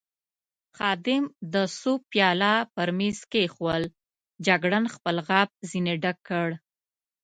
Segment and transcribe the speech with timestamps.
[0.77, 1.23] خادم
[1.53, 3.83] د سوپ پیاله پر مېز کېښوول،
[4.47, 6.49] جګړن خپل غاب ځنې ډک کړ.